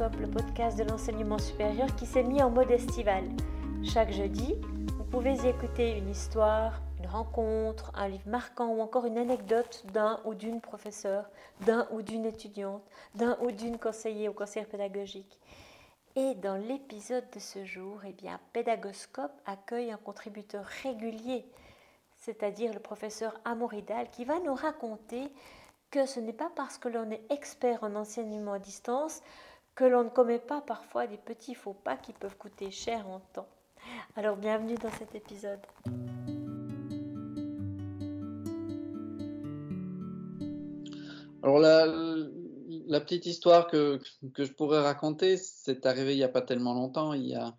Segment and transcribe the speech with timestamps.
[0.00, 3.22] Le podcast de l'enseignement supérieur qui s'est mis en mode estival.
[3.84, 4.54] Chaque jeudi,
[4.96, 9.84] vous pouvez y écouter une histoire, une rencontre, un livre marquant ou encore une anecdote
[9.92, 11.28] d'un ou d'une professeur,
[11.66, 12.82] d'un ou d'une étudiante,
[13.14, 15.38] d'un ou d'une conseiller ou conseillère pédagogique.
[16.16, 21.44] Et dans l'épisode de ce jour, eh bien, Pédagoscope accueille un contributeur régulier,
[22.16, 25.30] c'est-à-dire le professeur Amoridal, qui va nous raconter
[25.90, 29.20] que ce n'est pas parce que l'on est expert en enseignement à distance
[29.74, 33.20] que l'on ne commet pas parfois des petits faux pas qui peuvent coûter cher en
[33.32, 33.48] temps.
[34.16, 35.60] Alors bienvenue dans cet épisode.
[41.42, 44.00] Alors la, petite histoire que,
[44.34, 47.54] que, je pourrais raconter, c'est arrivé il n'y a pas tellement longtemps, il y a,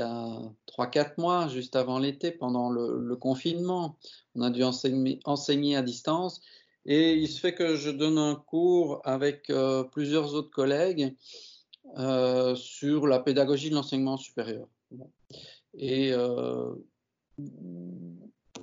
[0.00, 3.96] a 3-4 mois, juste avant l'été, pendant le, confinement.
[4.34, 6.40] On a dû enseigner à distance
[6.86, 11.16] et il se fait que je donne un cours avec euh, plusieurs autres collègues
[11.98, 14.68] euh, sur la pédagogie de l'enseignement supérieur.
[15.74, 16.74] Et euh,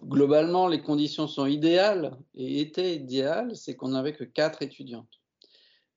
[0.05, 5.19] globalement, les conditions sont idéales et étaient idéales, c'est qu'on n'avait que quatre étudiantes.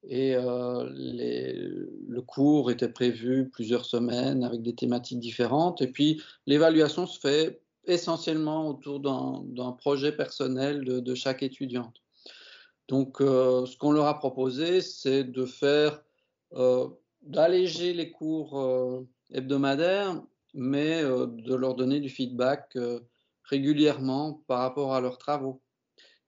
[0.06, 5.80] Et le cours était prévu plusieurs semaines avec des thématiques différentes.
[5.80, 12.03] Et puis l'évaluation se fait essentiellement autour d'un projet personnel de chaque étudiante.
[12.88, 16.02] Donc, euh, ce qu'on leur a proposé, c'est de faire,
[16.52, 16.88] euh,
[17.22, 22.78] d'alléger les cours euh, hebdomadaires, mais de leur donner du feedback
[23.42, 25.60] régulièrement par rapport à leurs travaux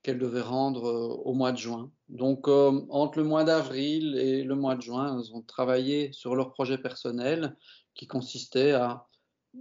[0.02, 1.92] qu'elles devaient rendre au mois de juin.
[2.08, 6.50] Donc, entre le mois d'avril et le mois de juin, elles ont travaillé sur leur
[6.50, 7.56] projet personnel
[7.94, 9.06] qui consistait à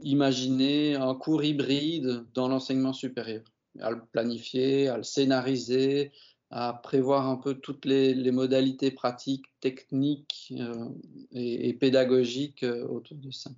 [0.02, 3.44] imaginer un cours hybride dans l'enseignement supérieur,
[3.80, 6.12] à le planifier, à le scénariser,
[6.52, 10.90] à prévoir un peu toutes les, modalités pratiques, techniques euh,
[11.32, 13.50] et, pédagogiques euh, autour de ça.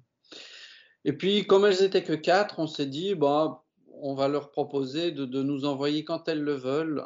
[1.06, 3.63] Et puis, comme elles étaient que quatre, on s'est dit, bah,
[4.01, 7.03] on va leur proposer de, nous envoyer quand elles le veulent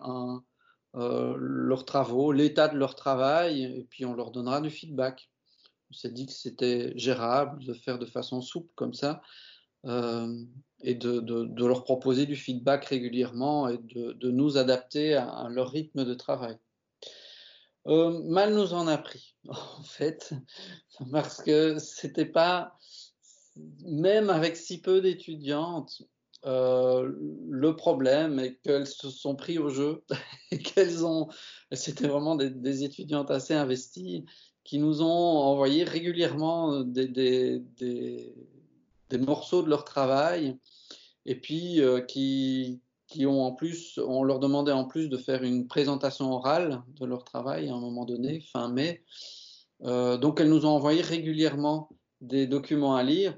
[0.96, 5.30] euh, leurs travaux, l'état de leur travail, et puis on leur donnera du feedback.
[5.90, 9.22] On s'est dit que c'était gérable de faire de façon souple comme ça.
[9.86, 10.44] Euh,
[10.84, 16.14] et de, leur proposer du feedback régulièrement et de, nous adapter à, leur rythme de
[16.16, 16.58] travail.
[17.88, 20.34] Euh, mal nous en a pris, en fait,
[21.12, 22.78] parce que c'était pas,
[23.86, 26.02] même avec si peu d'étudiantes,
[26.46, 27.12] euh,
[27.48, 30.04] le problème est qu'elles se sont pris au jeu
[30.52, 31.28] et qu'elles ont,
[31.72, 34.26] c'était vraiment des, étudiantes assez investies
[34.64, 37.62] qui nous ont envoyé régulièrement des
[39.12, 40.58] des morceaux de leur travail
[41.26, 45.44] et puis euh, qui, qui ont en plus, on leur demandait en plus de faire
[45.44, 49.04] une présentation orale de leur travail à un moment donné, fin mai.
[49.84, 51.90] Euh, donc elles nous ont envoyé régulièrement
[52.22, 53.38] des documents à lire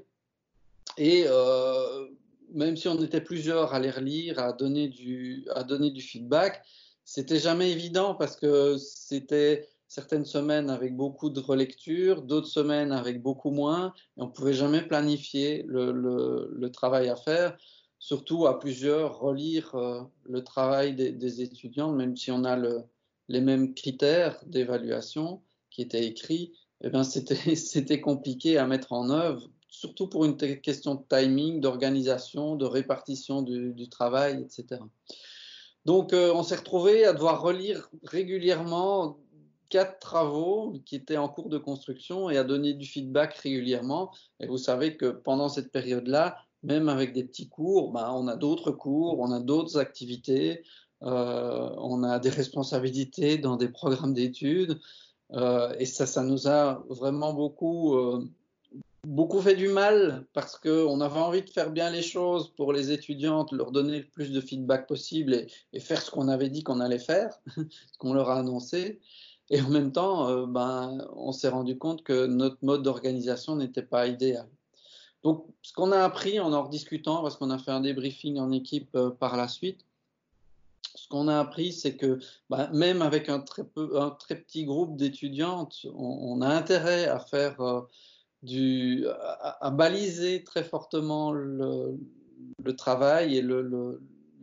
[0.96, 2.06] et euh,
[2.52, 6.62] même si on était plusieurs à les relire, à donner du, à donner du feedback,
[7.04, 13.22] c'était jamais évident parce que c'était certaines semaines avec beaucoup de relecture, d'autres semaines avec
[13.22, 17.56] beaucoup moins, et on ne pouvait jamais planifier le, travail à faire,
[18.00, 22.82] surtout à plusieurs, relire euh, le travail des, étudiants, même si on a le,
[23.28, 29.48] les mêmes critères d'évaluation qui étaient écrits, eh bien c'était compliqué à mettre en œuvre,
[29.68, 34.80] surtout pour une question de timing, d'organisation, de répartition du, du, travail, etc.
[35.84, 39.18] Donc euh, on s'est retrouvé à devoir relire régulièrement
[39.68, 44.10] quatre travaux qui étaient en cours de construction et à donner du feedback régulièrement.
[44.40, 48.36] Et vous savez que pendant cette période-là, même avec des petits cours, ben, on a
[48.36, 50.62] d'autres cours, on a d'autres activités,
[51.02, 54.80] euh, on a des responsabilités dans des programmes d'études.
[55.32, 58.26] Euh, et ça, ça nous a vraiment beaucoup, euh,
[59.06, 62.92] beaucoup fait du mal parce qu'on avait envie de faire bien les choses pour les
[62.92, 66.80] étudiantes, leur donner le plus de feedback possible et faire ce qu'on avait dit qu'on
[66.80, 69.00] allait faire, ce qu'on leur a annoncé.
[69.50, 73.82] Et en même temps, euh, ben, on s'est rendu compte que notre mode d'organisation n'était
[73.82, 74.48] pas idéal.
[75.22, 78.52] Donc, ce qu'on a appris en en discutant, parce qu'on a fait un débriefing en
[78.52, 79.84] équipe euh, par la suite,
[80.94, 82.18] ce qu'on a appris, c'est que
[82.50, 87.18] ben, même avec un très, peu, un très petit groupe d'étudiantes, on, a intérêt à
[87.18, 87.82] faire euh,
[88.42, 89.06] du,
[89.60, 91.98] à, baliser très fortement le,
[92.76, 94.00] travail et le,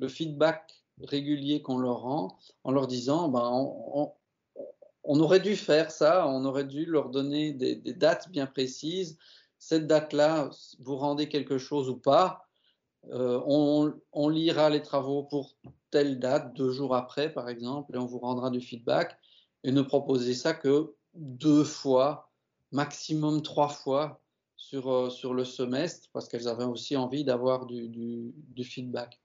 [0.08, 4.12] feedback régulier qu'on leur rend, en leur disant, ben, on, on
[5.14, 9.18] on aurait dû faire ça, on aurait dû leur donner des, dates bien précises.
[9.60, 10.50] Cette date-là,
[10.80, 12.48] vous rendez quelque chose ou pas.
[13.10, 15.58] Euh, on, lira les travaux pour
[15.90, 19.18] telle date, deux jours après, par exemple, et on vous rendra du feedback.
[19.66, 22.32] Et ne proposez ça que deux fois
[22.72, 24.22] maximum trois fois
[24.56, 28.34] sur, sur le semestre parce qu'elles avaient aussi envie d'avoir du,
[28.64, 29.20] feedback.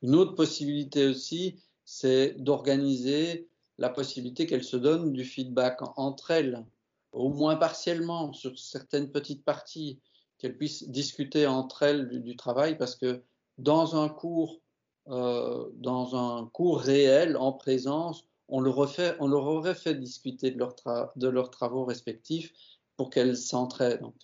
[0.00, 6.64] Une autre possibilité aussi, c'est d'organiser la possibilité qu'elles se donnent du feedback entre elles,
[7.12, 9.98] au moins partiellement, sur certaines petites parties,
[10.38, 13.22] qu'elles puissent discuter entre elles du, travail, parce que
[13.58, 14.60] dans un cours,
[15.08, 21.84] euh, dans un cours réel, en présence, on leur, aurait fait discuter de, leurs travaux
[21.84, 22.52] respectifs
[22.96, 24.14] pour qu'elles s'entraident en.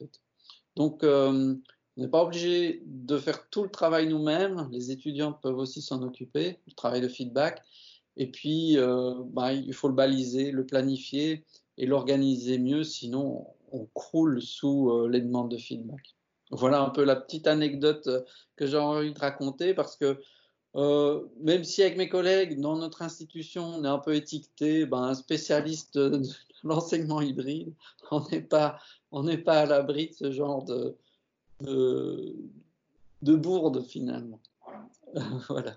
[0.76, 1.54] Donc, euh,
[1.96, 4.68] on n'est pas obligé de faire tout le travail nous-mêmes.
[4.70, 7.62] Les étudiants peuvent aussi s'en occuper, le travail de feedback.
[8.16, 11.44] Et puis, euh, bah, il faut le baliser, le planifier
[11.78, 16.14] et l'organiser mieux, sinon on croule sous euh, les demandes de feedback.
[16.50, 18.20] Voilà un peu la petite anecdote euh,
[18.56, 20.18] que j'ai envie de raconter parce que
[20.74, 25.14] même si avec mes collègues dans notre institution on est un peu étiqueté, ben, un
[25.14, 26.22] spécialiste de
[26.64, 27.74] l'enseignement hybride,
[28.10, 28.78] on n'est pas,
[29.44, 30.96] pas à l'abri de ce genre de,
[31.60, 34.40] de bourde finalement.
[35.48, 35.76] voilà.